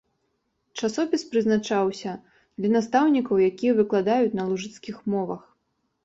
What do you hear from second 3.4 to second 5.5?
якія выкладаюць на лужыцкіх мовах.